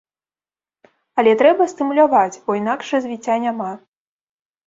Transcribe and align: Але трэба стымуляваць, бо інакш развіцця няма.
Але 1.23 1.31
трэба 1.41 1.67
стымуляваць, 1.73 2.41
бо 2.47 2.51
інакш 2.61 2.85
развіцця 2.95 3.35
няма. 3.45 3.71